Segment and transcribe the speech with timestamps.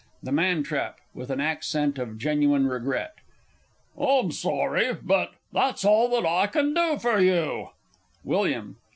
[0.23, 3.13] The Man trap (with an accent of genuine regret).
[3.95, 7.69] I'm sorry but that's all that I can do for you!
[8.25, 8.77] _Wm.